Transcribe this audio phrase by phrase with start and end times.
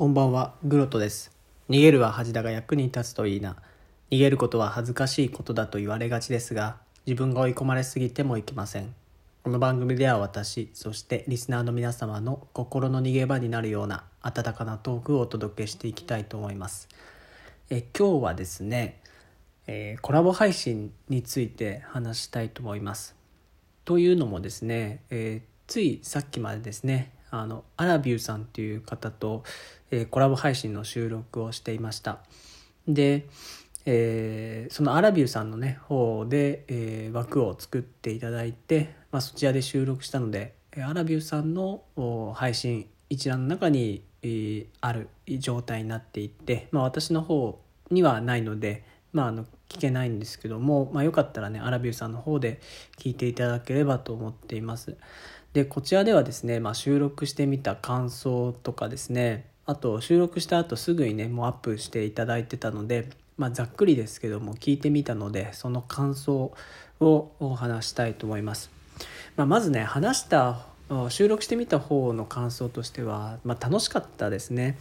[0.00, 1.30] こんばんは、グロトです。
[1.68, 3.56] 逃げるは恥だが役に立つといいな。
[4.10, 8.94] 逃げることは恥ずかしいことだと言われがちですが、自分が追い込まれすぎてもいけません。
[9.44, 16.88] この番組では私、そしてリスナーの皆様の心の逃げ場になるような温かなトークをお届けしていきたいと思います。
[17.68, 19.02] え今日はですね、
[19.66, 23.14] えーコラボ配信について話したいと思います。
[23.84, 29.44] というのもですね、えーついさっきまでですねあのアラビューさんという方と、
[29.90, 32.18] えーコラボ配信の収録をしていました
[32.88, 33.26] で、
[33.86, 41.82] えーそのアラビューさんのね方で、えー枠を作っていただいて、まあ、そちらで収録したのでアラビューさんの
[42.34, 45.08] 配信一覧の中に、えーある
[45.38, 52.60] 状態になっていて、まあ、私の方にはないので、まあ、あの聞けないんですけども、まあ、よかったらねアラビューさんの方で
[52.98, 54.96] 聞いていただければと思っています。
[55.52, 66.52] でこちらではですね、まあ、収録してみた感想とかですねあと収録した後すぐにねもうアップしていただいてたので、まあ、ざっくりですけども聞いてみたのでその感想
[67.00, 68.70] をお話したいと思います。
[69.36, 70.66] まあ、まずね話した
[71.08, 74.76] 収録してみた方の感想としては、まあ、楽しかったですね。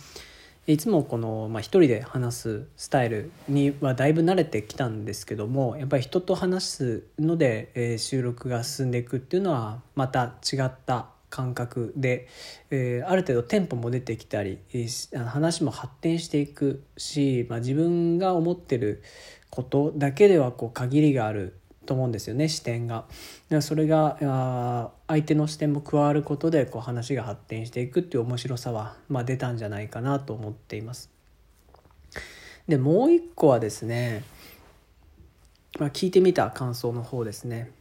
[0.71, 12.27] いつもこの、まあ、一人で話すスタイルにはだいぶ慣れてきたんですけどもやっぱり人と話すので、えー収録が進んでいくっていうのはまた違った感覚で、
[12.69, 19.01] えーある程度テンポも出てきたり、えー話も発展していくし、まあ、自分が思ってる
[19.49, 21.58] ことだけではこう限りがある
[21.89, 23.05] と思うんですよね視点が。
[23.61, 31.09] それが相手の視点も加わることでこう話が発展していくっていう面白さは、まあ、出たんじゃないかなと思っています。
[32.67, 34.23] でもう一個はですね、
[35.79, 37.71] まあ、聞いてみた感想の方ですね。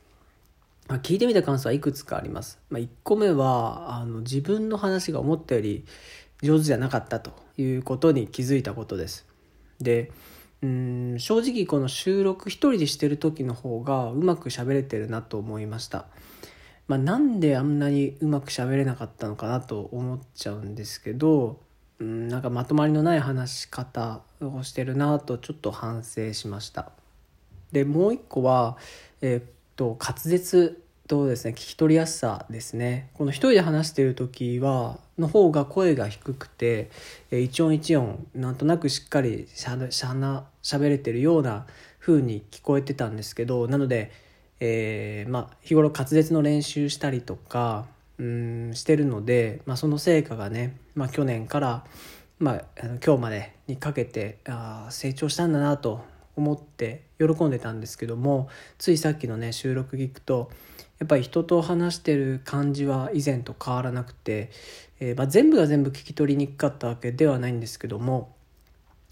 [0.89, 2.59] まあ、聞いてみた感想はいくつかあります。
[2.71, 5.85] まあ、1個目はあの自分の話が思ったより
[6.43, 9.27] 上手じゃなかったということに気づいたことです。
[9.83, 10.11] で
[10.63, 16.07] うん正直この収録一人でしてる時の方がうまく喋れてるなと思いました。
[16.89, 21.61] まあ、なんであんなにうまく喋れなかったのかなと思っちゃうんですけど
[21.99, 26.93] うんなんかまとまりのない話し方をしてるなとちょっと反省しました。
[27.73, 28.79] でもう一個は、
[29.21, 29.45] えーっ
[29.77, 33.11] と滑舌とですね聞き取りやすさですね。
[33.15, 36.91] この一人で話している時はの方が声が低くて、
[37.33, 41.67] 一音一音なんとなくしっかりしゃしゃな喋れてるような
[41.99, 44.13] 風に聞こえてたんですけどなので、
[44.61, 47.87] えーまあ、日頃滑舌の練習したりとか
[48.19, 51.85] うんしてるので、まあ、その成果がね、まあ、去年から、
[52.39, 52.65] まあ、
[53.05, 56.05] 今日までにかけてあ成長したんだなと
[56.39, 60.51] 思って喜んでたんですけどもついさっきのね収録聞くと
[60.99, 64.51] やっぱり人と話してる感じは以前と変わらなくて、
[65.01, 68.35] えーまあ、全部が全部聞き取りにくかったわけではないんですけども、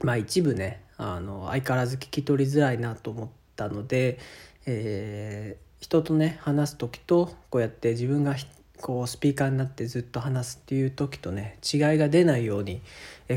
[0.01, 4.19] まあ、一部ねあの相変わらず聞き取りづらいなと思ったので、
[4.67, 8.35] えー人とね話す時とこうやって自分が
[8.81, 12.83] こうスピーカーになってずっと話すっていう時とね違いが出ないように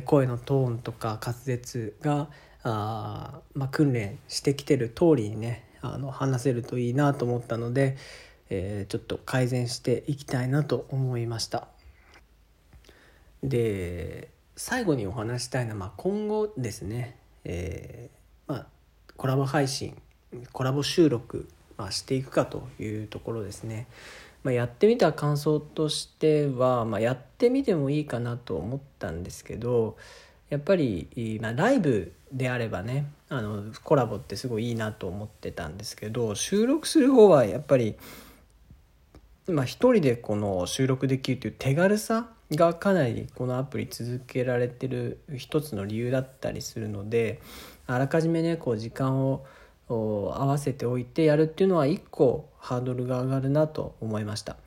[0.05, 2.29] 声のトーンとか滑舌が
[2.63, 7.97] あ、まあ、訓練してきてる通りにねあの話せるといいなと思ったので、
[8.49, 11.67] えーちょっと改善していきたいなと思いました。
[13.43, 17.15] で最後にお話したいのは、まあ、今後ですね、
[17.45, 18.67] えーまあ、
[19.15, 19.95] コラボ配信
[20.51, 23.87] コラボ収録、まあ、していくかというところですね、
[24.43, 29.95] まあ、やってみた感想としては、まあ、やってみてもいいかなと思ったんですけど
[30.49, 37.95] やっぱり、まあ、ライブであればねあのコラボってすごいいいなと思ってたんですけど収録する方はやっぱり
[39.51, 47.41] まあ、人でこの収録できるという手軽さがかなりこのアプリ続けられてる一つの理由だったりするので
[47.87, 49.45] あらかじめねこう時間を
[49.89, 54.57] 合わせておいてやるっていうのは一個ハードルが上がるなと思いました。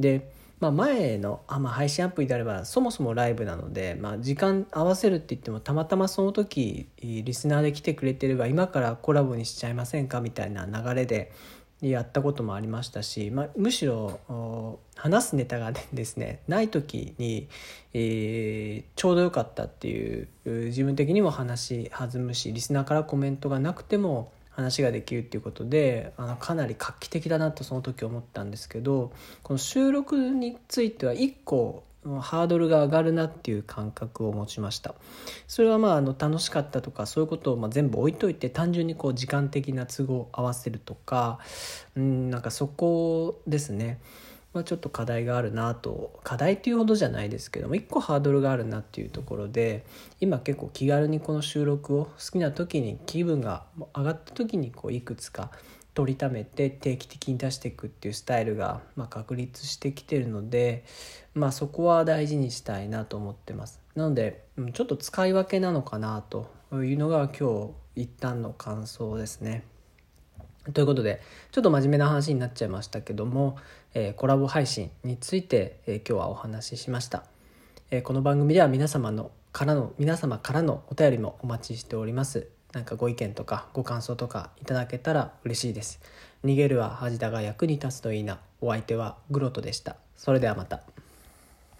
[0.00, 11.32] でまあ、前のあ、まあ、配信アプリであればそもそもライブなので、まあ、時間合わせるって言ってもたまたまその時リスナーで来てくれてれば今からコラボにしちゃいませんかみたいな流れで
[11.80, 17.48] やったこともありましたし、まあ、むしろ話すネタがですねない時に、
[17.92, 29.12] えーちょうどよかったっていう自分的にも話弾むしリスナーからコメントがなくても話ができるっていうことであのかなり画期的だなとその時思ったんですけど
[29.42, 31.84] この収録については一個
[32.20, 34.94] ハードルが上がるなっていう感覚を持ちました。
[35.48, 41.38] それはまああの楽しかったとかそういうことをまあ全部置いといて単純にこう時間的な都合を合わせるとか
[41.96, 44.00] うんなんかそこですね。
[44.58, 49.84] はちょっと課題があるなと課題っていうほどじゃないですけども一個ハードルがあるなっていうところで
[50.20, 53.64] 今結構気軽にこの収録を好きな時に気分が
[53.96, 55.50] 上がった時にこういくつか
[55.94, 60.84] 取りためて定期的に出していくっていうスタイルが、ま、確立してきてるので、
[61.34, 63.80] まあ、そこは大事にしたいなと思ってます。
[63.94, 69.64] なのでちょっと使い分けなのかなというのが今日一旦の感想ですね。
[70.72, 71.20] ということで
[71.52, 73.56] ちょっと真面目な話になっちゃいましたけども、
[73.92, 77.24] えー、コラボ配信について、えー、今日はお話ししました、
[77.90, 82.48] えー、この番組では皆様のからの皆様からのお便りもお待ちしております。
[82.72, 86.00] なんかご意見とかご感想とかいただけたら嬉しいです。
[86.44, 88.40] 逃げるは恥だが役に立つといいな。
[88.60, 89.96] お相手はグロトでした。
[90.16, 90.82] それではまた。